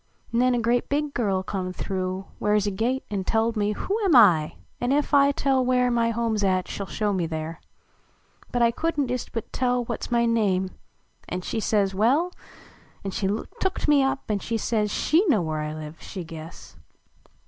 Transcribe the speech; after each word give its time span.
Xen 0.33 0.57
a 0.57 0.59
grea 0.59 0.81
big 0.89 1.13
girl 1.13 1.43
come 1.43 1.71
through 1.71 2.25
Where 2.39 2.55
s 2.55 2.65
a 2.65 2.71
gate, 2.71 3.03
an 3.11 3.23
telled 3.23 3.55
me 3.55 3.73
who 3.73 3.95
Am 3.99 4.13
T? 4.13 4.55
an 4.81 4.91
ef 4.91 5.13
I 5.13 5.31
tell 5.31 5.63
where 5.63 5.91
My 5.91 6.09
home 6.09 6.33
s 6.33 6.43
at 6.43 6.67
she 6.67 6.81
ll 6.81 6.87
show 6.87 7.13
me 7.13 7.27
there. 7.27 7.61
But 8.51 8.65
T 8.65 8.71
couldn 8.71 9.05
t 9.05 9.13
ist 9.13 9.31
but 9.31 9.53
tell 9.53 9.83
What 9.85 10.01
s 10.05 10.09
my 10.11 10.25
name; 10.25 10.71
an 11.29 11.41
she 11.41 11.59
says 11.59 11.93
well, 11.93 12.31
An 13.03 13.11
she 13.11 13.27
tooked 13.59 13.87
me 13.87 14.01
up 14.01 14.27
an 14.31 14.39
says 14.39 14.89
She 14.89 15.23
know 15.27 15.43
where 15.43 15.59
I 15.61 15.71
live, 15.71 16.01
she 16.01 16.23
guess. 16.23 16.77